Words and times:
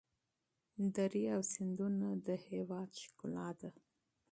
درې 0.95 1.23
او 1.35 1.41
سیندونه 1.53 2.07
د 2.27 2.27
هېواد 2.47 2.89
ښکلا 3.03 3.49
ده. 3.59 3.69